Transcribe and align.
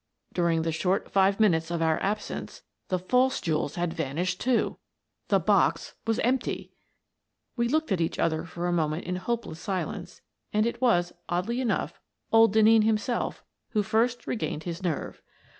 During 0.33 0.63
the 0.63 0.71
short 0.71 1.11
five 1.11 1.39
minutes 1.39 1.69
of 1.69 1.79
our 1.83 2.01
absence, 2.01 2.63
the 2.87 2.97
false 2.97 3.39
jewels 3.39 3.75
had 3.75 3.93
vanished, 3.93 4.41
too! 4.41 4.79
The 5.27 5.37
box 5.37 5.93
was 6.07 6.17
empty. 6.21 6.71
We 7.55 7.67
looked 7.67 7.91
at 7.91 8.01
each 8.01 8.17
other 8.17 8.43
for 8.43 8.65
a 8.67 8.73
moment 8.73 9.03
in 9.05 9.17
hopeless 9.17 9.59
silence, 9.59 10.21
and 10.51 10.65
it 10.65 10.81
was, 10.81 11.13
oddly 11.29 11.61
enough, 11.61 11.99
old 12.31 12.51
Denneen 12.55 12.81
him 12.83 12.97
self 12.97 13.43
who 13.73 13.83
first 13.83 14.25
regained 14.25 14.63
his 14.63 14.81
nerve. 14.81 15.21